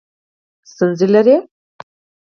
[0.71, 1.35] ستونزې لرئ؟